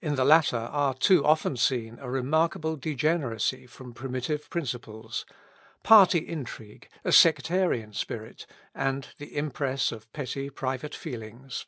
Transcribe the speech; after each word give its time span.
In 0.00 0.16
the 0.16 0.24
latter 0.24 0.56
are 0.56 0.92
too 0.92 1.24
often 1.24 1.56
seen 1.56 1.96
a 2.00 2.10
remarkable 2.10 2.74
degeneracy 2.74 3.64
from 3.68 3.94
primitive 3.94 4.50
principles, 4.50 5.24
party 5.84 6.18
intrigue, 6.18 6.88
a 7.04 7.12
sectarian 7.12 7.92
spirit, 7.92 8.44
and 8.74 9.06
the 9.18 9.36
impress 9.36 9.92
of 9.92 10.12
petty 10.12 10.50
private 10.50 10.96
feelings. 10.96 11.66